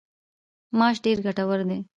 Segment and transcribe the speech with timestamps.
[0.77, 1.77] ماش ډیر ګټور دي.